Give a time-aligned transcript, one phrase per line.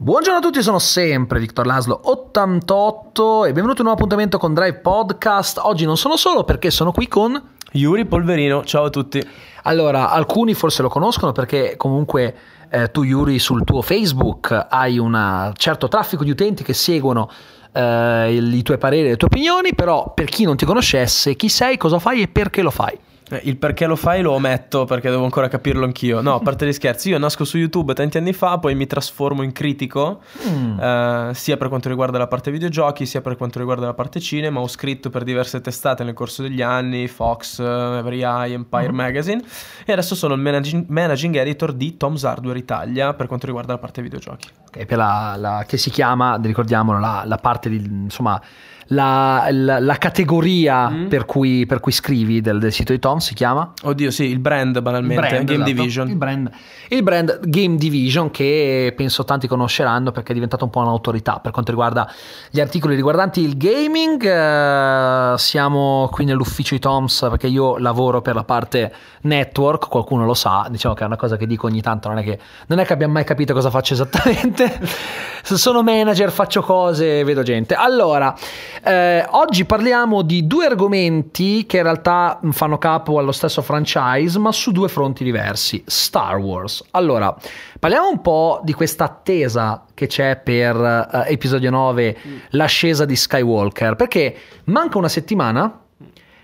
[0.00, 4.54] Buongiorno a tutti, sono sempre Victor Laslo 88 e benvenuto in un nuovo appuntamento con
[4.54, 5.58] Drive Podcast.
[5.60, 9.20] Oggi non sono solo perché sono qui con Yuri Polverino, ciao a tutti.
[9.64, 12.36] Allora, alcuni forse lo conoscono perché comunque
[12.70, 17.28] eh, tu Yuri sul tuo Facebook hai un certo traffico di utenti che seguono
[17.72, 21.48] eh, i tuoi pareri e le tue opinioni, però per chi non ti conoscesse, chi
[21.48, 22.96] sei, cosa fai e perché lo fai?
[23.30, 26.20] Eh, il perché lo fai lo ometto perché devo ancora capirlo anch'io.
[26.20, 29.42] No, a parte gli scherzi, io nasco su YouTube tanti anni fa, poi mi trasformo
[29.42, 30.80] in critico, mm.
[30.80, 34.60] eh, sia per quanto riguarda la parte videogiochi, sia per quanto riguarda la parte cinema.
[34.60, 38.96] Ho scritto per diverse testate nel corso degli anni, Fox, Every Eye, Empire mm.
[38.96, 39.42] Magazine,
[39.84, 43.78] e adesso sono il managing, managing, editor di Tom's Hardware Italia per quanto riguarda la
[43.78, 44.48] parte videogiochi.
[44.68, 48.40] Ok, per la, la che si chiama, ricordiamolo, la, la parte di, insomma
[48.88, 51.06] la, la, la categoria mm.
[51.08, 53.72] per, cui, per, cui, scrivi del, del, sito di Tom si chiama?
[53.82, 55.72] Oddio, sì, il brand banalmente, il brand, Game esatto.
[55.72, 56.08] Division.
[56.08, 56.50] Il brand,
[56.88, 61.52] il brand, Game Division che penso tanti conosceranno perché è diventato un po' un'autorità per
[61.52, 62.10] quanto riguarda
[62.50, 64.24] gli articoli riguardanti il gaming.
[64.24, 70.34] Eh, siamo qui nell'ufficio di Toms perché io lavoro per la parte network, qualcuno lo
[70.34, 72.86] sa, diciamo che è una cosa che dico ogni tanto, non è che, non è
[72.86, 74.80] che abbia mai capito cosa faccio esattamente.
[75.42, 77.74] Sono manager, faccio cose, vedo gente.
[77.74, 78.34] Allora,
[78.82, 84.52] eh, oggi parliamo di due argomenti che in realtà fanno capo allo stesso franchise, ma
[84.52, 85.82] su due fronti diversi.
[85.86, 86.84] Star Wars.
[86.92, 87.34] Allora,
[87.78, 92.36] parliamo un po' di questa attesa che c'è per uh, episodio 9, mm.
[92.50, 95.80] l'ascesa di Skywalker, perché manca una settimana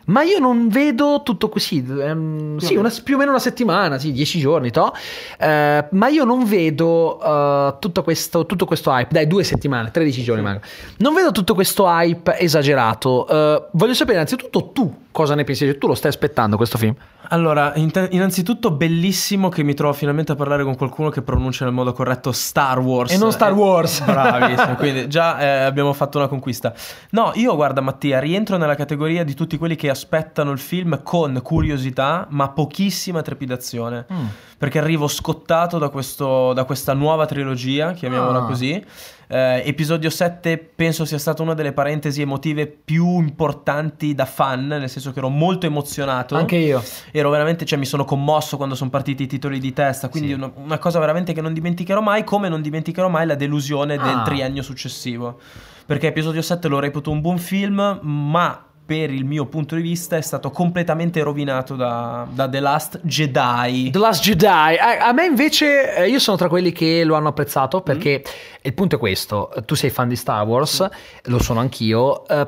[0.06, 4.12] ma io non vedo tutto così, ehm, sì, una, più o meno una settimana, sì,
[4.12, 4.92] dieci giorni, to,
[5.38, 10.22] eh, ma io non vedo uh, tutto, questo, tutto, questo, hype, dai, due settimane, 13
[10.22, 10.48] giorni sì.
[10.48, 10.66] manca.
[10.98, 13.26] Non vedo tutto questo hype esagerato.
[13.28, 15.78] Uh, voglio sapere innanzitutto tu cosa ne pensi?
[15.78, 16.92] Tu lo stai aspettando questo film?
[17.28, 21.92] Allora, innanzitutto bellissimo che mi trovo finalmente a parlare con qualcuno che pronuncia nel modo
[21.92, 23.12] corretto Star Wars.
[23.12, 24.00] E non Star eh, Wars.
[24.00, 26.74] Eh, bravissimo, quindi già eh, abbiamo fatto una conquista.
[27.10, 31.40] No, io guarda Mattia, rientro nella categoria di tutti quelli che aspettano il film con
[31.42, 34.06] curiosità, ma pochissima trepidazione.
[34.12, 34.26] Mm.
[34.58, 38.46] Perché arrivo scottato da, questo, da questa nuova trilogia, chiamiamola ah.
[38.46, 38.84] così
[39.28, 44.88] eh, episodio 7 penso sia stata una delle parentesi emotive più importanti da fan, nel
[44.90, 46.36] senso che ero molto emozionato.
[46.36, 46.82] Anche io.
[47.10, 50.34] Ero veramente, cioè mi sono commosso quando sono partiti i titoli di testa, quindi sì.
[50.34, 54.02] una, una, cosa veramente che non dimenticherò mai, come non dimenticherò mai la delusione ah.
[54.02, 55.40] del triennio successivo.
[55.86, 60.16] Perché episodio 7 lo reputo un buon film, ma per il mio punto di vista
[60.16, 63.90] è stato completamente rovinato da, da The Last Jedi.
[63.90, 64.46] The Last Jedi.
[64.46, 68.30] A, a, me invece, eh, io sono tra quelli che lo hanno apprezzato perché mm.
[68.62, 71.30] il punto è questo, tu sei fan di Star Wars, mm.
[71.30, 72.46] lo sono anch'io, eh,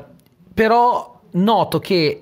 [0.53, 2.21] però noto che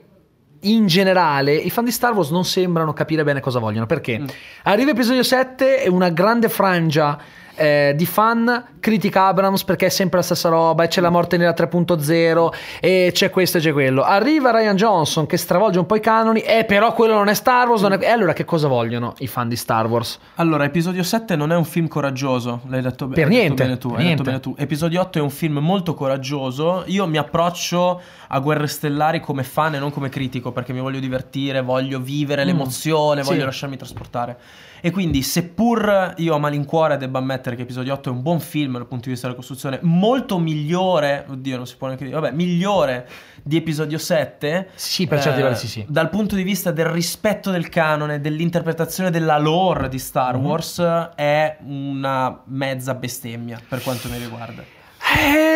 [0.62, 4.28] in generale i fan di Star Wars non sembrano capire bene cosa vogliono perché mm.
[4.64, 7.20] arriva episodio 7 e una grande frangia
[7.56, 11.38] eh, di fan critica Abrams perché è sempre la stessa roba e c'è la morte
[11.38, 14.04] nera 3.0 e c'è questo e c'è quello.
[14.04, 17.34] Arriva Ryan Johnson che stravolge un po' i canoni e eh, però quello non è
[17.34, 17.84] Star Wars.
[17.84, 17.98] È...
[18.00, 20.20] E allora che cosa vogliono i fan di Star Wars?
[20.36, 24.04] Allora, episodio 7 non è un film coraggioso, l'hai detto, per niente, detto bene tu.
[24.04, 24.24] Niente.
[24.24, 24.56] Bene tu.
[24.58, 26.84] Episodio 8 è un film molto coraggioso.
[26.88, 28.02] Io mi approccio
[28.36, 32.44] a Guerre Stellari come fan e non come critico perché mi voglio divertire, voglio vivere
[32.44, 32.48] mm.
[32.48, 33.46] l'emozione, voglio sì.
[33.46, 34.38] lasciarmi trasportare.
[34.82, 38.74] E quindi, seppur io a malincuore debba ammettere che episodio 8 è un buon film
[38.74, 42.36] dal punto di vista della costruzione, molto migliore, oddio, non si può neanche dire, vabbè,
[42.36, 43.08] migliore
[43.42, 44.70] di episodio 7.
[44.76, 45.86] Sì, per certi eh, versi sì.
[45.88, 50.46] Dal punto di vista del rispetto del canone, dell'interpretazione della lore di Star mm-hmm.
[50.46, 50.82] Wars,
[51.16, 54.62] è una mezza bestemmia per quanto mi riguarda.
[54.62, 55.55] Eh,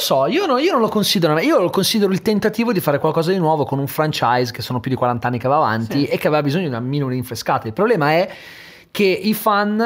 [0.00, 1.38] so, io, no, io, non lo considero.
[1.38, 4.80] Io lo considero il tentativo di fare qualcosa di nuovo con un franchise che sono
[4.80, 6.06] più di 40 anni che va avanti sì.
[6.06, 7.66] e che aveva bisogno di una minore rinfrescata.
[7.66, 8.28] Il problema è
[8.90, 9.76] che i fan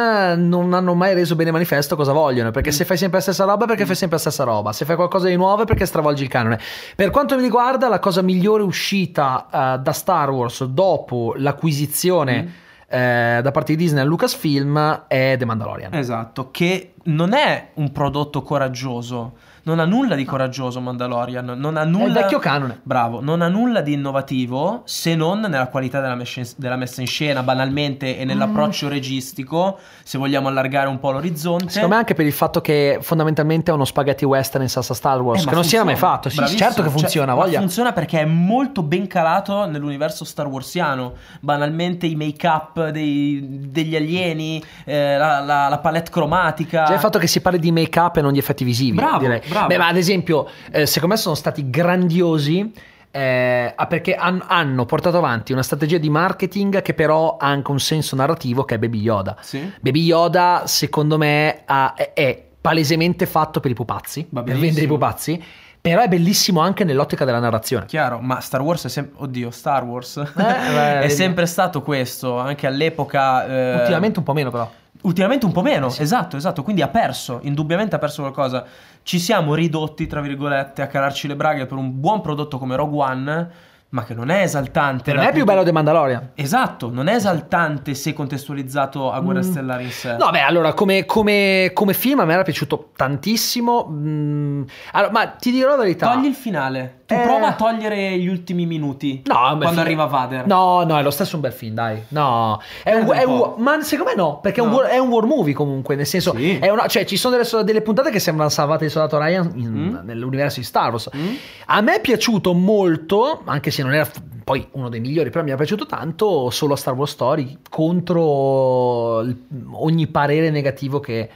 [0.49, 2.51] non hanno mai reso bene manifesto cosa vogliono.
[2.51, 2.73] Perché mm.
[2.73, 4.73] se fai sempre la stessa roba, perché fai sempre la stessa roba.
[4.73, 6.59] Se fai qualcosa di nuovo, perché stravolgi il canone.
[6.97, 12.43] Per quanto mi riguarda, la cosa migliore uscita uh, da Star Wars dopo l'acquisizione.
[12.43, 12.63] Mm.
[12.87, 15.95] Eh, da parte di Disney a Lucasfilm è The Mandalorian.
[15.95, 19.33] Esatto, che non è un prodotto coraggioso
[19.65, 22.05] non ha nulla di coraggioso Mandalorian, non ha nulla...
[22.05, 22.81] È il vecchio canone.
[22.83, 27.07] Bravo, non ha nulla di innovativo se non nella qualità della, mes- della messa in
[27.07, 28.91] scena, banalmente, e nell'approccio mm.
[28.91, 31.71] registico, se vogliamo allargare un po' l'orizzonte.
[31.71, 35.21] Secondo me anche per il fatto che fondamentalmente è uno spaghetti western in salsa Star
[35.21, 36.29] Wars, eh, che non si era mai fatto.
[36.29, 37.59] Sì, certo che cioè, funziona, cioè, voglia.
[37.61, 41.15] funziona perché è molto ben calato nell'universo Star Warsiano.
[41.41, 46.85] Banalmente i make-up dei, degli alieni, eh, la, la, la, palette cromatica.
[46.85, 48.97] Cioè il fatto che si parli di make-up e non di effetti visivi.
[48.97, 49.41] Bravo, direi.
[49.55, 49.67] Bravo.
[49.69, 52.73] Beh, ma ad esempio, eh, secondo me sono stati grandiosi.
[53.17, 57.79] Eh, perché han, hanno portato avanti una strategia di marketing che però ha anche un
[57.79, 59.37] senso narrativo che è Baby Yoda.
[59.41, 59.73] Sì.
[59.81, 64.89] Baby Yoda, secondo me, ha, è, è palesemente fatto per i pupazzi, per vendere i
[64.89, 65.41] pupazzi,
[65.81, 67.87] però è bellissimo anche nell'ottica della narrazione.
[67.87, 69.23] Chiaro, ma Star Wars è sempre.
[69.23, 73.47] Oddio, Star Wars beh, è sempre stato questo, anche all'epoca.
[73.47, 74.69] eh, Ultimamente un po' meno però.
[75.05, 76.03] Ultimamente un po' meno, Sì.
[76.03, 76.63] esatto, esatto.
[76.63, 78.65] Quindi ha perso, indubbiamente ha perso qualcosa.
[79.03, 83.03] Ci siamo ridotti, tra virgolette, a calarci le braghe per un buon prodotto come Rogue
[83.05, 83.51] One,
[83.91, 85.13] ma che non è esaltante.
[85.15, 86.31] Me è più bello The Mandalorian.
[86.35, 89.43] Esatto, non è esaltante se contestualizzato a Guerra Mm.
[89.43, 90.17] Stellare in sé.
[90.17, 93.87] No, beh, allora, come, come- come film a me era piaciuto tantissimo.
[93.89, 94.63] Mm,
[94.93, 96.13] allora, ma ti dirò la verità.
[96.13, 97.03] Togli il finale.
[97.07, 97.21] Tu Eh.
[97.21, 99.23] prova a togliere gli ultimi minuti.
[99.27, 99.79] No, quando film.
[99.79, 100.47] arriva Vader.
[100.47, 102.03] No, no, è lo stesso un bel film, dai.
[102.09, 104.77] No, è un, è un ma secondo me no, perché è, un, No.
[104.77, 106.57] war, è un war movie comunque, nel senso, Sì.
[106.59, 109.71] è una- cioè ci sono delle, delle puntate che sembrano salvate di Soldato Ryan in-
[109.71, 109.97] Mm.
[110.07, 111.11] nell'universo di Star Wars.
[111.15, 111.35] Mm?
[111.67, 114.09] A me è piaciuto molto, anche se non era
[114.43, 119.25] poi uno dei migliori, però mi è piaciuto tanto solo a Star Wars Story contro
[119.73, 121.29] ogni parere negativo che,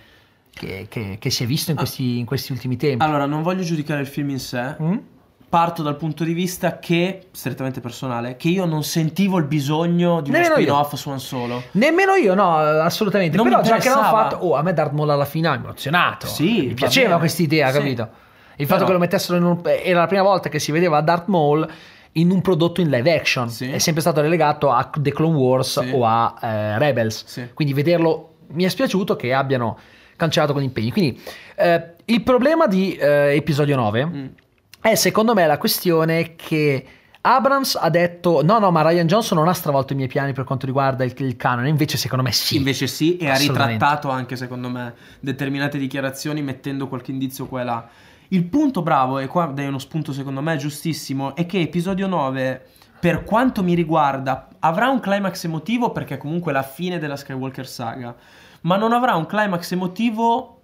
[0.55, 1.81] che- che- che si è visto in Ah.
[1.81, 3.05] questi, in questi ultimi tempi.
[3.05, 4.75] Allora, non voglio giudicare il film in sé.
[4.83, 4.97] Mm?
[5.49, 10.29] Parto dal punto di vista che, strettamente personale, che io non sentivo il bisogno di
[10.29, 10.63] uno Nemmeno io.
[10.67, 11.63] spin-off su Han Solo.
[11.73, 13.37] Nemmeno io, no, assolutamente.
[13.37, 16.27] Non Però già che l'hanno fatto, oh, a me Darth Maul alla fine ha emozionato.
[16.27, 17.79] Sì, mi va piaceva questa idea, Sì.
[17.79, 18.03] capito?
[18.57, 19.61] Il Però- fatto che lo mettessero in un.
[19.65, 21.67] Era la prima volta che si vedeva Darth Maul
[22.13, 23.49] in un prodotto in live action.
[23.49, 23.71] Sì.
[23.71, 25.91] È sempre stato relegato a The Clone Wars Sì.
[25.95, 27.25] o a eh, Rebels.
[27.25, 27.49] Sì.
[27.55, 29.79] Quindi vederlo mi è spiaciuto che abbiano
[30.17, 30.91] cancellato con impegni.
[30.93, 31.19] Quindi
[31.57, 34.27] eh, il problema di eh, episodio 9 Mm.
[34.81, 36.87] È secondo me la questione che
[37.21, 40.45] Abrams ha detto no no ma Ryan Johnson non ha stravolto i miei piani per
[40.45, 41.69] quanto riguarda il, il canone.
[41.69, 42.57] Invece secondo me sì.
[42.57, 47.65] Invece sì, e ha ritrattato anche, secondo me, determinate dichiarazioni mettendo qualche indizio qua e
[47.65, 47.89] là.
[48.29, 52.67] Il punto bravo, e qua dai uno spunto secondo me giustissimo, è che episodio 9,
[53.01, 57.67] per quanto mi riguarda, avrà un climax emotivo perché è comunque la fine della Skywalker
[57.67, 58.15] saga,
[58.63, 60.58] ma non avrà un climax emotivo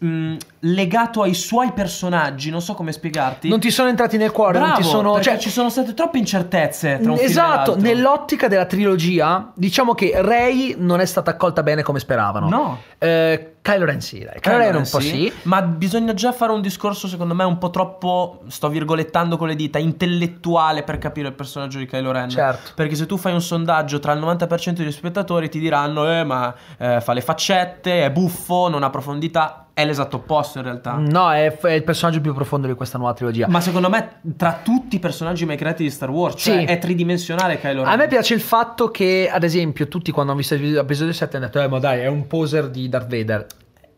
[0.00, 3.48] mh, legato ai suoi personaggi, non so come spiegarti.
[3.48, 6.18] non ti sono entrati nel cuore Bravo, non ti sono cioè, ci sono state troppe
[6.18, 11.82] incertezze tra un esatto nell'ottica della trilogia diciamo che Rey non è stata accolta bene
[11.82, 12.78] come speravano No.
[12.98, 14.38] Eh, Kylo Ren sì dai.
[14.38, 17.70] Kylo Ren un po' sì Ma bisogna già fare un discorso, secondo me, un po'
[17.70, 22.28] troppo, sto virgolettando con le dita, intellettuale per capire il personaggio di Kylo Ren.
[22.28, 22.70] Certo.
[22.76, 26.54] Perché se tu fai un sondaggio tra il 90% degli spettatori ti diranno, eh, ma
[26.78, 29.65] eh, fa le faccette, è buffo, non ha profondità.
[29.78, 30.94] È l'esatto opposto in realtà.
[30.98, 34.60] no è, è il personaggio più profondo di questa nuova trilogia Ma secondo me, tra
[34.62, 36.64] tutti i personaggi mai creati di Star Wars, cioè Sì.
[36.64, 37.92] è tridimensionale Kylo Ren.
[37.92, 41.44] A me piace il fatto che, ad esempio, tutti quando hanno visto l'episodio 7 hanno
[41.44, 43.46] detto: Eh, ma dai, è un poser di Darth Vader.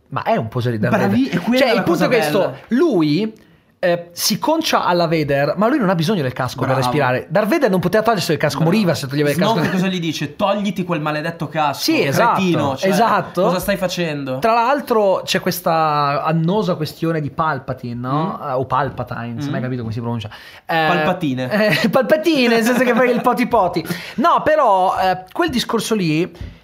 [0.08, 1.58] Ma è un poser di Darth Bravi- Vader.
[1.60, 3.32] Cioè, il punto è questo: lui.
[3.80, 6.74] Eh, si concia alla Vader, ma lui non ha bisogno del casco Bravo.
[6.74, 7.26] per respirare.
[7.30, 9.72] Darth Vader non poteva togliersi il casco, moriva se toglieva il Snoke casco.
[9.74, 10.34] cosa gli dice?
[10.34, 11.82] Togliti quel maledetto casco.
[11.82, 13.42] Sì, esatto, cretino, cioè, esatto.
[13.42, 14.38] Cosa stai facendo?
[14.40, 18.40] Tra l'altro c'è questa annosa questione di Palpatine, no?
[18.48, 19.50] Eh, o Palpatine, non Mm.
[19.50, 20.28] mai capito come si pronuncia.
[20.66, 21.80] Eh, Palpatine.
[21.82, 23.84] eh, Palpatine, nel senso che fai il poti poti.
[24.16, 26.22] No, però eh, quel discorso lì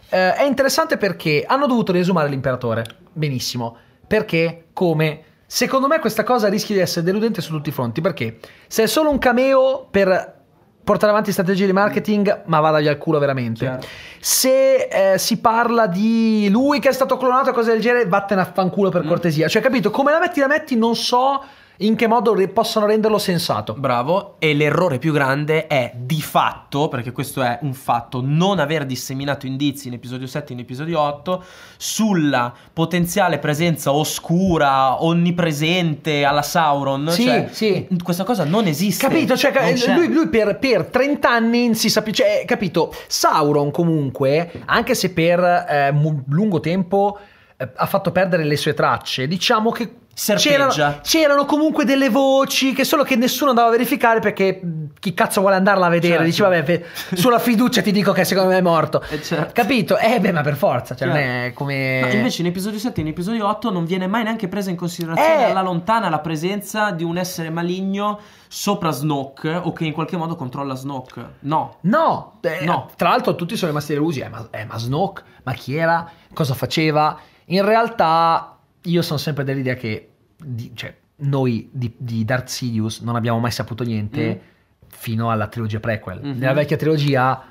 [0.08, 2.84] eh, è interessante perché hanno dovuto riesumare l'imperatore.
[3.12, 3.76] Benissimo.
[4.06, 4.64] Perché?
[4.72, 5.22] Come?
[5.46, 8.00] Secondo me questa cosa rischia di essere deludente su tutti i fronti.
[8.00, 8.38] Perché?
[8.67, 10.43] Se è solo un cameo per
[10.85, 13.64] portare avanti strategie di marketing, ma vada via al culo veramente.
[13.64, 13.82] Chiaro.
[14.20, 18.41] Se eh, si parla di lui che è stato clonato e cose del genere, vattene
[18.43, 19.08] a fanculo per Mm.
[19.08, 19.49] cortesia.
[19.49, 19.91] Cioè, capito?
[19.91, 21.43] Come la metti, la metti, non so
[21.78, 23.75] in che modo re- possano renderlo sensato.
[23.75, 28.87] Bravo, e l'errore più grande è di fatto, perché questo è un fatto, non aver
[28.87, 31.45] disseminato indizi in episodio 7 e in episodio 8
[31.76, 37.11] sulla potenziale presenza oscura, onnipresente alla Sauron.
[37.11, 37.88] Sì, cioè, sì.
[38.02, 39.07] Questa cosa non esiste.
[39.07, 39.37] Capito?
[39.37, 39.95] Cioè, c'è.
[39.95, 42.12] lui, lui per, per 30 anni si sa più.
[42.12, 42.95] Cioè, capito?
[43.07, 45.93] Sauron, comunque, anche se per eh,
[46.28, 47.19] lungo tempo
[47.57, 49.95] eh, ha fatto perdere le sue tracce, diciamo che.
[50.14, 54.61] C'erano, c'erano comunque delle voci che solo che nessuno andava a verificare perché
[55.00, 56.12] chi cazzo vuole andarla a vedere?
[56.14, 56.25] Certo.
[56.26, 56.85] Dici, vabbè, fe-
[57.16, 59.02] sulla fiducia ti dico che secondo me è morto.
[59.11, 59.52] Eh, certo.
[59.52, 59.99] Capito?
[59.99, 61.47] Eh, beh, ma per forza, cioè, non Chiaro.
[61.47, 62.00] è come.
[62.02, 64.76] Ma invece in episodio 7 e in episodio 8 non viene mai neanche presa in
[64.76, 65.50] considerazione Eh.
[65.50, 70.37] alla lontana la presenza di un essere maligno sopra Snoke o che in qualche modo
[70.37, 71.25] controlla Snoke.
[71.40, 71.78] No.
[71.83, 72.88] No, eh, No.
[72.97, 74.21] tra l'altro tutti sono rimasti delusi.
[74.21, 76.09] Eh, ma, eh, ma Snoke, ma chi era?
[76.33, 77.18] Cosa faceva?
[77.47, 78.53] In realtà
[78.85, 83.50] io sono sempre dell'idea che di- cioè, noi di, di Darth Sidious non abbiamo mai
[83.50, 84.87] saputo niente Mm.
[84.88, 86.21] fino alla trilogia prequel.
[86.23, 86.38] Mhm.
[86.38, 87.43] Nella vecchia trilogia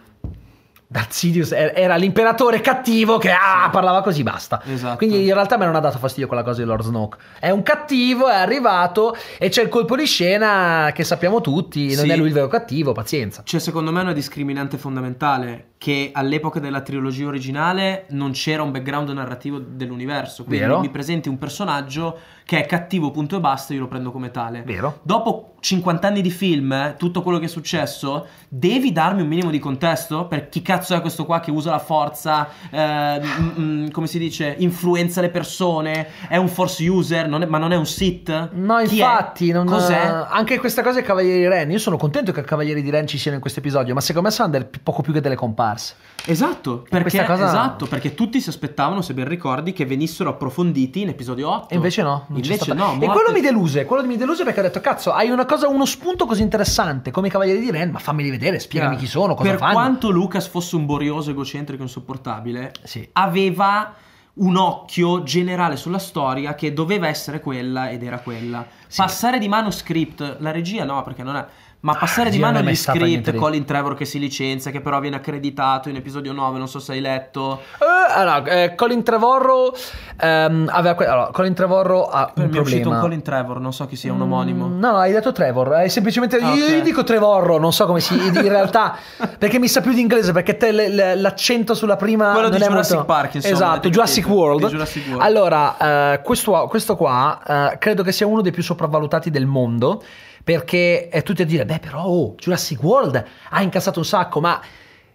[0.94, 4.62] Darth Sidious er- era l'imperatore cattivo che ah, parlava così, basta.
[4.64, 4.98] Esatto.
[4.98, 7.18] Quindi in realtà a me non ha dato fastidio quella cosa di Lord Snoke.
[7.40, 12.06] È un cattivo, è arrivato e c'è il colpo di scena che sappiamo tutti, non
[12.06, 12.12] Sì.
[12.12, 13.42] è lui il vero cattivo, pazienza.
[13.42, 19.10] C'è secondo me una discriminante fondamentale che all'epoca della trilogia originale non c'era un background
[19.10, 20.44] narrativo dell'universo.
[20.44, 20.80] Quindi Vero.
[20.80, 24.62] mi presenti un personaggio che è cattivo punto e basta, io lo prendo come tale.
[24.64, 25.00] Vero?
[25.02, 29.60] Dopo 50 anni di film, tutto quello che è successo, devi darmi un minimo di
[29.60, 33.50] contesto per chi cazzo è questo qua che usa la forza, eh, mm,
[33.86, 37.72] mm, come si dice, influenza le persone, è un force user, non è- ma non
[37.72, 38.50] è un Sith?
[38.52, 40.26] No, Chi infatti, non- Cos'è?
[40.30, 41.72] anche questa cosa è Cavalieri di Ren.
[41.72, 44.34] Io sono contento che Cavalieri di Ren ci siano in questo episodio, ma secondo me
[44.34, 45.96] saranno del- poco più che delle comparse.
[46.26, 51.10] Esatto, perché, cosa- esatto, perché tutti si aspettavano, se ben ricordi, che venissero approfonditi in
[51.10, 51.74] episodio 8.
[51.74, 52.26] E invece no.
[52.34, 52.92] Invece no.
[52.94, 53.86] E morte- quello mi deluse.
[53.86, 57.28] Quello mi deluse perché ho detto: Cazzo, hai una cosa, uno spunto così interessante come
[57.28, 59.74] i Cavalieri di Ren, ma fammeli vedere, spiegami chi sono, cosa per fanno.
[59.74, 63.08] quanto Lucas fosse un borioso, egocentrico, insopportabile, Sì.
[63.14, 63.94] aveva
[64.36, 68.66] un occhio generale sulla storia che doveva essere quella ed era quella.
[68.88, 68.98] Sì.
[68.98, 71.46] Passare di mano script, la regia no, perché non è.
[71.84, 74.80] Ma passare di regia non mano gli script, di- Colin Trevor che si licenzia, che
[74.80, 77.60] però viene accreditato in episodio 9, non so se hai letto.
[77.78, 79.74] Eh, allora, eh, Colin Trevorrow
[80.18, 82.96] ehm, aveva que- allora, Colin Trevorrow ha Per un me è uscito problema.
[82.96, 84.68] un Colin Trevor, non so chi sia, un omonimo.
[84.68, 85.72] Mm, No, no, hai detto Trevor.
[85.74, 86.38] È semplicemente.
[86.38, 88.14] Ah, io, io dico Trevorro, non so come si.
[88.16, 88.96] In realtà.
[89.38, 90.32] perché mi sa più di inglese.
[90.32, 92.32] Perché te le- le- l'accento sulla prima.
[92.32, 94.26] Quello non di è Jurassic molto- Park, insomma, Esatto, Jurassic?
[94.30, 94.64] World.
[94.64, 95.22] Di Jurassic World.
[95.22, 97.42] Allora, eh, questo, questo qua
[97.74, 100.02] eh, credo che sia uno dei più sopravvalutati del mondo.
[100.44, 104.60] Perché è tutti a dire: Beh, però, oh, Jurassic World ha incassato un sacco, ma.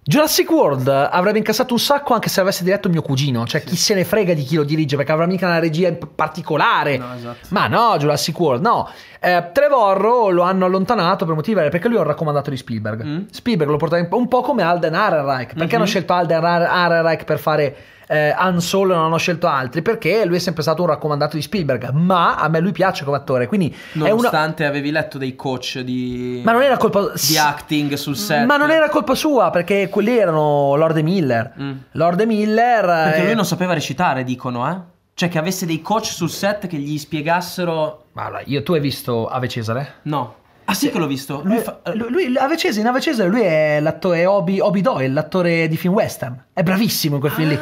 [0.00, 3.92] Jurassic World avrebbe incassato un sacco anche se avesse diretto mio cugino, cioè chi se
[3.92, 6.96] ne frega di chi lo dirige perché avrà mica una regia particolare.
[6.96, 7.48] No, esatto.
[7.50, 8.88] Ma no, Jurassic World, no.
[9.20, 13.04] Eh, Trevorrow lo hanno allontanato per motivi perché lui un raccomandato di Spielberg.
[13.04, 13.22] Mm.
[13.30, 15.52] Spielberg lo portava in- un po' come Alden Ehrenreich.
[15.52, 15.74] Perché Mhm.
[15.74, 17.76] hanno scelto Alden Ehrenreich per fare
[18.08, 19.82] eh, Han Solo e non hanno scelto altri?
[19.82, 23.16] Perché lui è sempre stato un raccomandato di Spielberg, ma a me lui piace come
[23.16, 24.08] attore, quindi è una...
[24.08, 28.44] Nonostante avevi letto dei coach di, Ma non era colpa di acting sul set.
[28.46, 31.52] Ma non era colpa sua, perché quelli erano Lord e Miller.
[31.60, 31.72] Mm.
[31.92, 32.84] Lord e Miller...
[32.84, 34.76] Perché eh, lui non sapeva recitare, dicono, eh?
[35.14, 38.04] Cioè che avesse dei coach sul set che gli spiegassero...
[38.12, 39.94] Ma allora, io, tu hai visto Ave Cesare?
[40.02, 40.34] No.
[40.64, 41.40] Ah sì che l'ho visto.
[41.44, 44.80] Lui Eh, fa- lui, lui- Ave Cesare, in Ave Cesare lui è l'attore Obi, Obi
[44.82, 46.44] Doyle, l'attore di film western.
[46.52, 47.58] È bravissimo in quel film lì.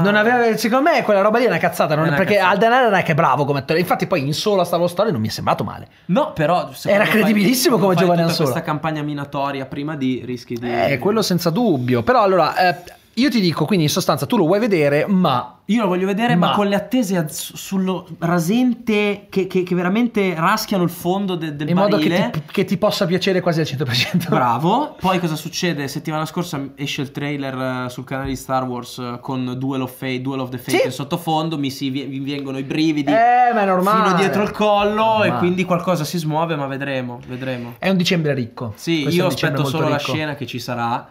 [0.00, 2.50] Non aveva, secondo me quella roba lì è una cazzata, non- È una perché cazzata.
[2.52, 3.78] Alden Ehrenreich è bravo come attore.
[3.80, 5.88] Infatti poi in solo a Star Wars Story non mi è sembrato male.
[6.06, 6.68] No, però...
[6.84, 8.50] Era credibilissimo come giovane Han Solo.
[8.50, 10.68] questa campagna minatoria prima di rischi di...
[10.70, 12.02] Eh, quello senza dubbio.
[12.02, 12.82] Però allora, eh,
[13.18, 15.52] io ti dico, quindi in sostanza tu lo vuoi vedere, ma...
[15.68, 19.74] Io lo voglio vedere, ma, Ma- con le attese az- sullo rasente che, che- che
[19.74, 22.30] veramente raschiano il fondo de- del In modo che barile.
[22.30, 24.28] ti, che ti possa piacere quasi al 100%.
[24.28, 24.94] Bravo.
[25.00, 25.88] Poi cosa succede?
[25.88, 29.90] Settimana scorsa esce il trailer eh, sul canale di Star Wars eh, con Duel of
[29.96, 30.84] Fate, Duel of the Fate Sì.
[30.86, 31.58] in sottofondo.
[31.58, 34.04] Mi, si, mi vengono i brividi Eh, ma è normale.
[34.04, 37.74] fino dietro il collo e quindi qualcosa si smuove, ma vedremo, vedremo.
[37.78, 38.72] È un dicembre ricco.
[38.76, 40.12] Sì, Questo io aspetto solo la ricco.
[40.12, 41.08] scena che ci sarà.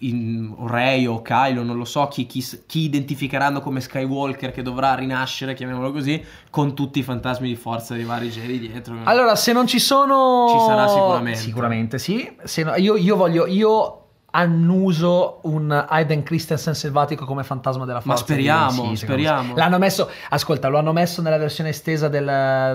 [0.00, 4.94] In Rey o Kylo, non lo so chi, chi, chi identificheranno come Skywalker che dovrà
[4.94, 8.96] rinascere, chiamiamolo così, con tutti i fantasmi di forza dei vari Jedi dietro.
[9.04, 10.46] Allora, se non ci sono.
[10.50, 11.38] Ci sarà sicuramente.
[11.38, 12.36] Sicuramente sì.
[12.44, 13.46] Se no- io, io voglio.
[13.46, 14.05] Io
[14.36, 18.24] annuso un Aiden Christensen selvatico come fantasma della Ma forza.
[18.24, 19.54] speriamo, Sì, speriamo.
[19.56, 20.10] L'hanno messo.
[20.30, 22.24] Ascolta, lo hanno messo nella versione estesa del,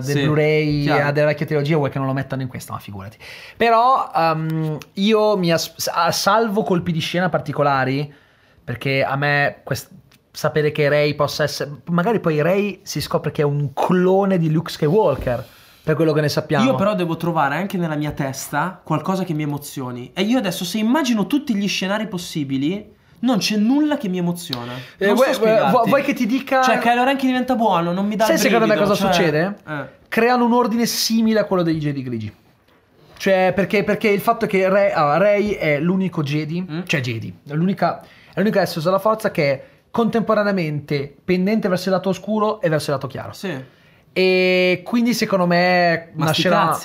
[0.04, 1.12] del Sì, Blu-ray chiaro.
[1.12, 1.78] della vecchia trilogia.
[1.78, 2.74] Vuoi che non lo mettano in questa?
[2.74, 3.18] Ma figurati.
[3.58, 5.74] Però ehm, io mi as-
[6.10, 8.14] salvo colpi di scena particolari.
[8.64, 9.58] Perché a me.
[9.64, 9.90] quest-
[10.34, 11.82] Sapere che Ray possa essere.
[11.90, 15.46] Magari poi Ray si scopre che è un clone di Luke Skywalker.
[15.84, 16.66] Per quello che ne sappiamo.
[16.66, 20.12] Io però devo trovare anche nella mia testa qualcosa che mi emozioni.
[20.14, 24.74] E io adesso se immagino tutti gli scenari possibili, non c'è nulla che mi emoziona.
[24.98, 25.28] Eh, vuoi,
[25.88, 26.62] vuoi- che ti dica.
[26.62, 29.56] Cioè Kylo Ren che diventa buono, non mi dà Sai secondo me cosa cioè- succede?
[29.68, 29.86] Eh.
[30.08, 32.34] Creano un ordine simile a quello dei Jedi grigi.
[33.18, 36.80] Cioè, perché, perché il fatto che Rey, allora, Rey è l'unico Jedi, Mm.
[36.86, 38.02] cioè Jedi, è l'unica,
[38.34, 42.90] è l'unica essere della forza che è contemporaneamente pendente verso il lato oscuro e verso
[42.90, 43.34] il lato chiaro.
[43.34, 43.80] Sì.
[44.14, 46.78] E quindi secondo me Ma nascerà...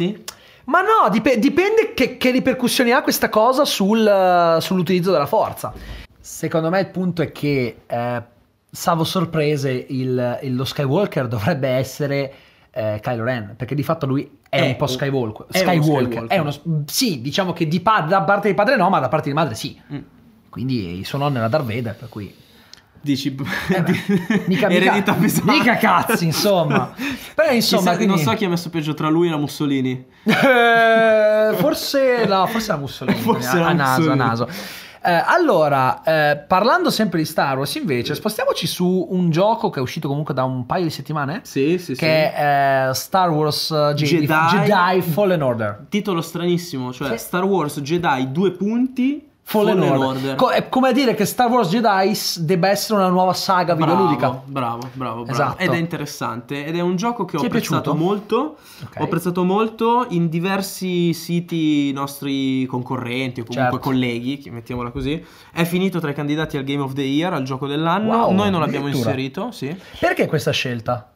[0.65, 5.73] Ma no, dip- dipende che, che ripercussioni ha questa cosa sul- sull'utilizzo della forza.
[6.19, 8.23] Secondo me il punto è che, eh,
[8.69, 12.33] salvo sorprese, il, il- lo Skywalker dovrebbe essere
[12.73, 15.47] eh, Kylo Ren, perché di fatto lui è, È un po' Skywalker.
[15.53, 16.07] è uno Skywalker.
[16.25, 16.37] Skywalker.
[16.37, 19.29] È uno- sì, diciamo che di pa- da parte di padre no, ma da parte
[19.29, 19.81] di madre sì.
[19.93, 19.99] Mm.
[20.51, 22.35] Quindi il suo nonno era Darth Vader, per cui...
[23.07, 23.37] Dici
[23.69, 25.53] Eh beh, mica, eredità mica, pesante.
[25.53, 26.93] mica cazzi, insomma.
[27.35, 28.07] Però insomma, quindi...
[28.07, 30.05] non so chi ha messo peggio tra lui e la Mussolini.
[31.47, 34.49] Eh, forse no, forse la Mussolini Forse a, la a naso, a naso.
[34.49, 39.83] Eh, allora, eh, parlando sempre di Star Wars, invece, spostiamoci su un gioco che è
[39.83, 41.43] uscito comunque da un paio di settimane.
[41.45, 45.87] Sì, sì, che è eh, Star Wars uh, Jedi, Jedi- Jedi Fallen Order.
[45.89, 47.19] Titolo stranissimo, cioè Sì.
[47.19, 50.35] Star Wars Jedi due punti Fallen, Order.
[50.35, 54.29] Co- è come dire che Star Wars Jedi debba essere una nuova saga videoludica.
[54.29, 55.31] Bravo, bravo, bravo, bravo.
[55.31, 55.63] Esatto.
[55.63, 56.67] Ed è interessante.
[56.67, 58.05] Ed è un gioco che ho Ti è apprezzato piaciuto?
[58.05, 58.57] molto.
[58.83, 58.97] Ok.
[59.01, 63.89] Ho apprezzato molto in diversi siti nostri concorrenti o comunque Certo.
[63.89, 65.25] colleghi, mettiamola così.
[65.53, 68.17] È finito tra i candidati al Game of the Year, al gioco dell'anno.
[68.17, 69.75] Wow, Noi non l'abbiamo inserito, sì.
[70.01, 71.09] Perché questa scelta?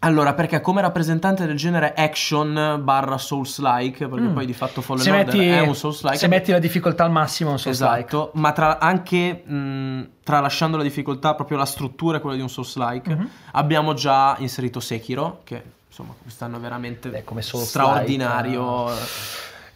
[0.00, 5.04] Allora, perché come rappresentante del genere action barra Souls-like, perché poi di fatto Fallen Mm.
[5.04, 6.16] Se metti, è un Souls-like.
[6.18, 10.84] se metti la difficoltà al massimo, non so Esatto, ma tra, anche mh, tralasciando la
[10.84, 13.28] difficoltà, proprio la struttura è quella di un Souls-like, Mhm.
[13.52, 18.90] abbiamo già inserito Sekiro, che insomma quest'anno è veramente Beh, come Souls-like, straordinario.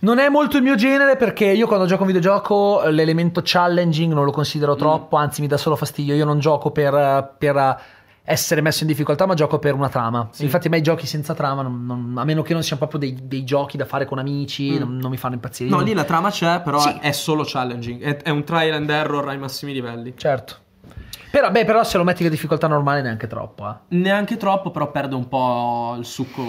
[0.01, 4.25] Non è molto il mio genere perché io quando gioco un videogioco l'elemento challenging non
[4.25, 4.35] lo Mm.
[4.35, 6.15] considero troppo, anzi mi dà solo fastidio.
[6.15, 7.81] Io non gioco per, per
[8.25, 10.29] essere messo in difficoltà, ma gioco per una trama.
[10.33, 10.45] Sì.
[10.45, 13.01] Infatti a me i giochi senza trama, non- non- a meno che non siano proprio
[13.01, 14.79] dei, dei giochi da fare con amici, Mm.
[14.79, 15.71] non, non mi fanno impazzire.
[15.71, 16.97] No, lì la trama c'è, però Sì.
[17.01, 20.15] è solo challenging, è, è un trial and error ai massimi livelli.
[20.17, 20.57] Certo.
[21.33, 23.67] Però, beh, però se lo metti a difficoltà normale neanche troppo.
[23.69, 23.97] Eh.
[23.97, 26.43] Neanche troppo, però perde un po' il succo,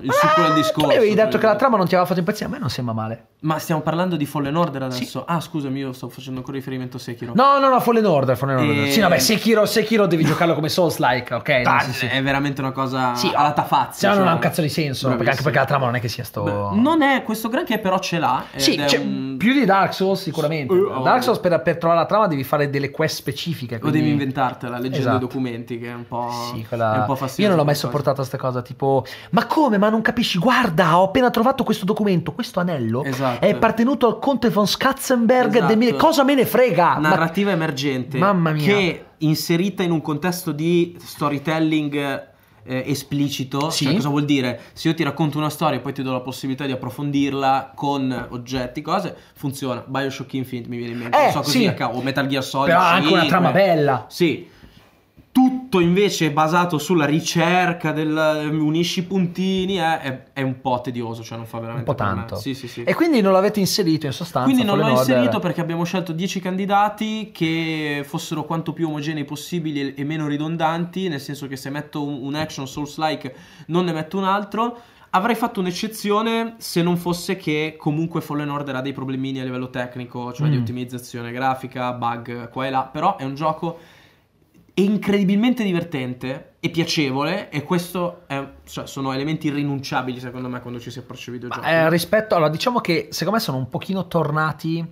[0.00, 0.88] il succo del Ah, discorso.
[0.90, 2.68] Tu avevi detto che la tra trama non ti aveva fatto impazzire, a me non
[2.68, 3.26] sembra male.
[3.44, 5.24] Ma stiamo parlando di Fallen Order adesso?
[5.26, 7.32] Ah, scusami, io sto facendo ancora riferimento a Sekiro.
[7.36, 8.84] No, no, no, Fallen Order, Fallen Order.
[8.86, 11.62] E- Sì, vabbè, Sekiro, Sekiro devi giocarlo come Souls-like, ok?
[11.64, 12.06] Ah, sì, sì.
[12.06, 14.00] È veramente una cosa Sì, alla tafazzi.
[14.00, 14.30] Se no non cioè.
[14.32, 16.42] ha un cazzo di senso, perché anche perché la trama non è che sia sto...
[16.42, 18.44] Beh, non è questo granché, però ce l'ha.
[18.56, 20.72] Sì, cioè, un- più di Dark Souls sicuramente.
[20.74, 21.22] Sì, oh, Dark.
[21.22, 23.76] Souls per, per trovare la trama devi fare delle quest specifiche.
[23.76, 25.16] O quindi- devi inventartela leggendo Esatto.
[25.16, 26.30] i documenti, che è un po'.
[26.54, 27.42] Sì, quella- è un po' fastidioso.
[27.42, 29.78] Io non l'ho mai sopportata questa cosa, tipo, ma come?
[29.78, 30.38] Ma non capisci?
[30.38, 33.44] Guarda, ho appena trovato questo documento, questo anello Esatto.
[33.44, 35.50] è appartenuto al conte von Skatzenberg.
[35.54, 35.66] Esatto.
[35.66, 36.98] de mille- Cosa me ne frega?
[36.98, 38.18] Ma- Narrativa emergente.
[38.18, 38.64] Mamma mia.
[38.64, 42.32] Che inserita in un contesto di storytelling.
[42.64, 43.84] Eh, esplicito, Sì.
[43.84, 44.60] cioè cosa vuol dire?
[44.72, 48.26] Se io ti racconto una storia e poi ti do la possibilità di approfondirla con
[48.30, 49.84] oggetti, cose, funziona.
[49.86, 51.82] Bioshock Infinite mi viene in mente, Eh, non so così sì.
[51.82, 52.68] o Metal Gear Solid.
[52.74, 53.28] Però anche una 5.
[53.28, 54.06] trama bella.
[54.08, 54.48] Sì.
[55.34, 61.24] Tutto invece basato sulla ricerca del unisci i puntini è, è- è un po' tedioso,
[61.24, 62.14] cioè non fa Un veramente po' per me.
[62.14, 62.36] tanto.
[62.36, 62.84] Sì, sì, sì.
[62.84, 64.44] E quindi non l'avete inserito in sostanza.
[64.48, 64.98] Quindi non l'ho Order.
[64.98, 70.28] inserito perché abbiamo scelto 10 candidati che fossero quanto più omogenei possibili e- e meno
[70.28, 73.34] ridondanti, nel senso che se metto un, un action Souls-like
[73.66, 74.78] non ne metto un altro.
[75.10, 79.68] Avrei fatto un'eccezione se non fosse che comunque Fallen Order ha dei problemini a livello
[79.70, 80.60] tecnico, cioè di Mm.
[80.60, 83.78] ottimizzazione grafica, bug qua e là, però è un gioco
[84.74, 90.90] incredibilmente divertente e piacevole e questo è- cioè, sono elementi irrinunciabili secondo me quando ci
[90.90, 91.66] si approccia ai videogiochi.
[91.68, 94.84] Eh, rispetto, allora, diciamo che secondo me sono un pochino tornati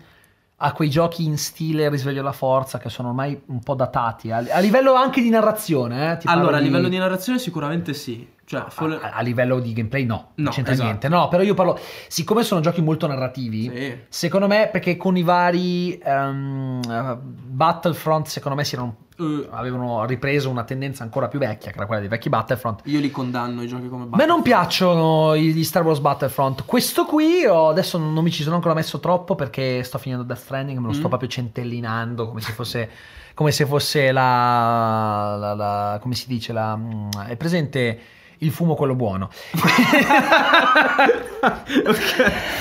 [0.64, 4.30] a quei giochi in stile Risveglio alla Forza che sono ormai un po' datati.
[4.30, 8.28] A, a livello anche di narrazione, eh, allora, a livello di narrazione sicuramente sì.
[8.52, 10.86] Cioè, Fallen- a, a livello di gameplay no, non No, c'entra esatto.
[10.88, 11.08] niente.
[11.08, 13.98] No, però io parlo, siccome sono giochi molto narrativi, Sì.
[14.10, 20.50] secondo me perché con i vari eh, Battlefront, secondo me si erano, Eh, avevano ripreso
[20.50, 22.80] una tendenza ancora più vecchia, che era quella dei vecchi Battlefront.
[22.84, 26.64] io li condanno i giochi come A me non piacciono gli Star Wars Battlefront.
[26.66, 30.38] Questo qui oh, adesso non mi ci sono ancora messo troppo perché sto finendo Death
[30.40, 31.08] Stranding, me lo sto Mm.
[31.08, 32.90] proprio centellinando come se fosse
[33.34, 37.98] come se fosse la, la- la- come si dice la mm, è presente
[38.42, 39.28] il fumo quello buono.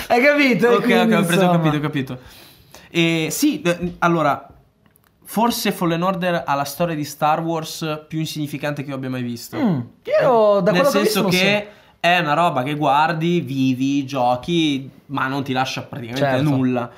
[0.08, 0.70] Hai capito?
[0.70, 2.20] Ok, quindi, ok, ho preso, ho capito, ho capito.
[2.90, 3.62] E sì,
[4.00, 4.48] allora,
[5.24, 9.24] forse Fallen Order ha la storia di Star Wars più insignificante che io abbia mai
[9.24, 9.58] visto.
[9.58, 9.80] Mm,
[10.22, 11.66] io da Nel che senso che sem-
[12.00, 16.44] è una roba che guardi, vivi, giochi, ma non ti lascia praticamente Certo.
[16.50, 16.90] nulla.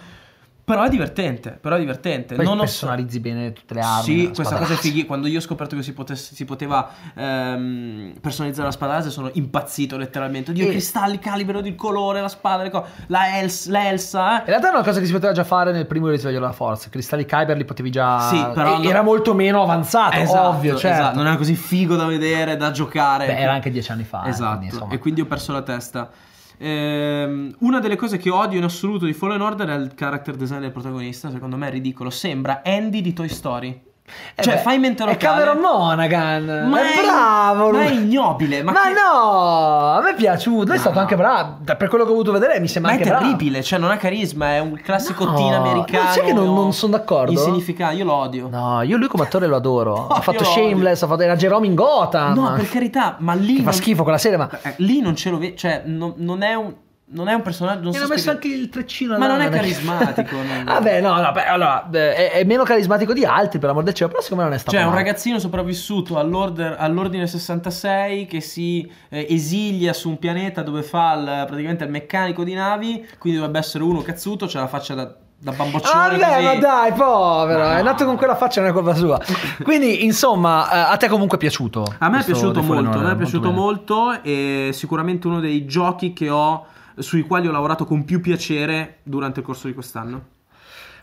[0.65, 2.35] Però è divertente, però è divertente.
[2.35, 4.03] poi non personalizzi bene tutte le armi.
[4.03, 5.05] Sì, questa cosa è fighi.
[5.05, 9.29] Quando io ho scoperto che si, potesse- si poteva ehm, personalizzare la spada laser, sono
[9.33, 10.51] impazzito letteralmente.
[10.51, 12.89] Oddio, E- i cristalli calibrano il colore, la spada, cose.
[13.07, 14.43] La, Els- la Elsa, In eh.
[14.45, 16.89] realtà è una cosa che si poteva già fare nel primo risveglio della forza.
[16.89, 18.19] Cristalli Kyber li potevi già.
[18.29, 20.77] Sì, però e- no- Era molto meno avanzato, Esatto, ovvio.
[20.77, 20.97] Certo.
[20.99, 21.17] esatto.
[21.17, 23.25] Non era così figo da vedere, da giocare.
[23.27, 24.23] Beh, era anche dieci anni fa.
[24.23, 24.93] eh, Esatto, quindi, insomma.
[24.93, 26.09] e quindi ho perso la testa.
[26.57, 30.61] Ehm, una delle cose che odio in assoluto di Fallen Order è il character design
[30.61, 31.31] del protagonista.
[31.31, 32.09] Secondo me è ridicolo.
[32.09, 33.92] Sembra Andy di Toy Story.
[34.35, 35.43] Eh cioè, beh, fai mente È locale.
[35.45, 36.69] Cameron Monaghan.
[36.69, 37.71] Ma è è- bravo.
[37.71, 37.85] ma lui.
[37.87, 40.63] è ignobile, ma Ma, che- no, a me è piaciuto.
[40.65, 40.79] Lui è No.
[40.81, 41.57] stato anche bravo.
[41.63, 43.25] Per quello che ho avuto vedere, mi sembra Ma è anche bravo.
[43.25, 46.03] terribile, cioè non ha carisma, è un classico No, teen americano.
[46.03, 47.31] no, sai che non- non son d'accordo?
[47.31, 48.47] Insignificante, io lo odio.
[48.49, 49.95] No, io lui come attore lo adoro.
[50.09, 50.51] No, ha fatto odio.
[50.51, 52.33] Shameless, ha fatto, era Jerome in Gotham.
[52.33, 55.29] No, per carità, ma lì Che fa non- schifo quella serie, ma lì non ce
[55.29, 56.73] lo vedo, cioè non, non è un
[57.05, 57.81] non è un personaggio.
[57.81, 61.19] Non Mi so hanno messo anche il treccino Ma non è carismatico, non- Vabbè, no,
[61.21, 64.21] no, beh, allora, beh, è, è meno carismatico di altri, per l'amor del cielo, però
[64.21, 65.03] secondo me non è stato Cioè, un male.
[65.03, 71.43] ragazzino sopravvissuto all'order- all'ordine 66 che si eh, esilia su un pianeta dove fa il-
[71.47, 75.03] praticamente il meccanico di navi, quindi dovrebbe essere uno cazzuto, c'ha la faccia da,
[75.37, 76.43] da Ah, bamboccione beh, così.
[76.45, 77.89] ma dai, povero, Ma è no.
[77.89, 79.19] nato con quella faccia, non è colpa sua.
[79.61, 81.95] Quindi, insomma, eh, a te comunque è piaciuto.
[81.99, 83.59] A me è piaciuto molto, a me è piaciuto bene.
[83.59, 86.65] molto e sicuramente uno dei giochi che ho
[86.97, 90.31] sui quali ho lavorato con più piacere durante il corso di quest'anno.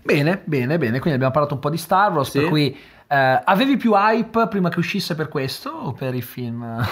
[0.03, 0.98] Bene, bene, bene.
[0.98, 2.31] Quindi abbiamo parlato un po' di Star Wars.
[2.31, 2.40] Sì.
[2.40, 2.76] Per cui
[3.07, 6.83] eh, avevi più hype prima che uscisse per questo o per i film?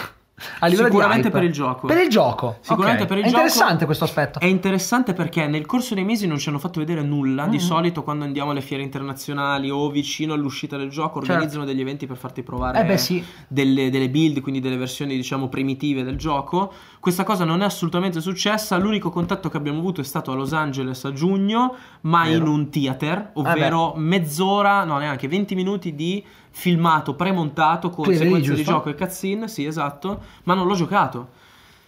[0.68, 1.86] Sicuramente per il gioco.
[1.86, 2.58] Per il gioco.
[2.60, 3.08] Sicuramente ok.
[3.08, 3.38] per il È gioco.
[3.40, 4.38] interessante questo aspetto.
[4.38, 7.46] È interessante perché nel corso dei mesi non ci hanno fatto vedere nulla.
[7.46, 7.62] Di Mhm.
[7.62, 11.32] solito, quando andiamo alle fiere internazionali o vicino all'uscita del gioco, Certo.
[11.32, 13.24] organizzano degli eventi per farti provare Eh beh, sì.
[13.48, 16.72] delle, delle build, quindi delle versioni, diciamo, primitive del gioco.
[17.00, 18.76] Questa cosa non è assolutamente successa.
[18.76, 22.36] L'unico contatto che abbiamo avuto è stato a Los Angeles a giugno, ma Vero.
[22.36, 28.54] in un theater, ovvero mezz'ora, no, neanche 20 minuti di filmato premontato con lì, sequenze
[28.54, 29.46] di gioco e cutscene.
[29.46, 31.30] Sì, esatto, ma non l'ho giocato.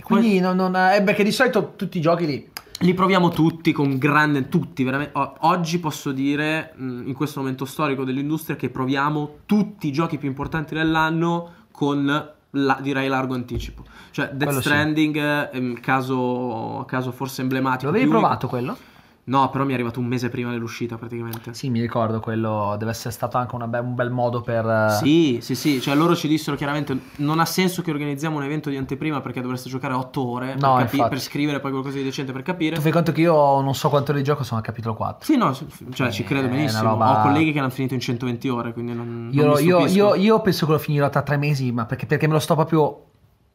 [0.02, 2.48] Quindi non, non, eh, perché di solito tutti i giochi lì.
[2.82, 5.16] Li proviamo tutti con grande, tutti veramente.
[5.18, 10.16] o- Oggi posso dire, mh, in questo momento storico dell'industria, che proviamo tutti i giochi
[10.18, 12.06] più importanti dell'anno con,
[12.52, 13.84] la- direi, largo anticipo.
[14.10, 14.68] Cioè, Death Quello sì.
[14.68, 15.16] Stranding,
[15.50, 17.84] è un caso, caso forse emblematico.
[17.84, 18.26] Lo avevi più unico.
[18.26, 18.76] provato quello?
[19.22, 21.54] No, però mi è arrivato un mese prima dell'uscita praticamente.
[21.54, 22.74] Sì, mi ricordo quello.
[22.78, 24.66] Deve essere stato anche be- un bel modo per.
[24.66, 28.42] eh, Sì, sì, sì, cioè loro ci dissero chiaramente non ha senso che organizziamo un
[28.42, 31.98] evento di anteprima perché dovreste giocare 8 ore No, per, capi- per scrivere poi qualcosa
[31.98, 32.74] di decente per capire.
[32.76, 35.24] Tu fai conto che io non so quanto ore di gioco sono al capitolo 4.
[35.24, 35.56] Sì, no,
[35.92, 36.82] cioè ci credo benissimo.
[36.82, 39.86] roba- Ho colleghi che l'hanno finito in 120 ore, quindi non, non Io, mi io,
[39.86, 42.54] io, io penso che lo finirò tra tre mesi, ma perché, perché me lo sto
[42.54, 43.04] proprio.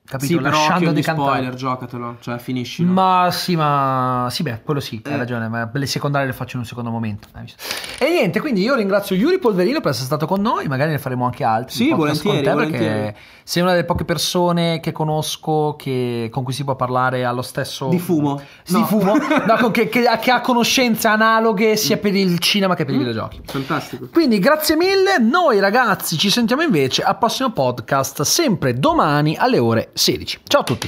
[0.07, 0.33] Capito?
[0.33, 1.29] Sì, però lasciando decantare.
[1.29, 2.91] spoiler, giocatelo, cioè finiscilo.
[2.91, 5.17] Ma sì, ma sì, beh, quello sì, hai Eh.
[5.17, 7.27] ragione, ma le secondarie le faccio in un secondo momento.
[7.33, 7.51] hai?
[7.97, 11.25] E niente, quindi io ringrazio Yuri Polverino per essere stato con noi, magari ne faremo
[11.25, 11.73] anche altri.
[11.75, 13.15] Sì, volentieri, te, perché volentieri.
[13.43, 17.87] sei una delle poche persone che conosco che- con cui si può parlare allo stesso
[17.87, 18.39] Di fumo?
[18.63, 18.79] Sì, No.
[18.79, 19.13] di fumo,
[19.47, 22.97] no, con- che, che- che ha conoscenze analoghe sia per il cinema che per i
[22.99, 23.41] videogiochi.
[23.45, 24.07] Fantastico.
[24.11, 29.89] Quindi grazie mille, noi ragazzi ci sentiamo invece al prossimo podcast, sempre domani alle ore
[29.95, 30.39] 16.
[30.47, 30.83] Ciao a tutti.